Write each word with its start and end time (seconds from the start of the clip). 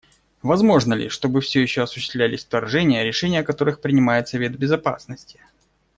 Возможно 0.41 0.95
ли, 0.95 1.09
чтобы 1.09 1.41
все 1.41 1.61
еще 1.61 1.83
осуществлялись 1.83 2.43
вторжения, 2.43 3.03
решение 3.03 3.41
о 3.41 3.43
которых 3.43 3.81
принимает 3.81 4.27
Совет 4.27 4.57
Безопасности? 4.57 5.39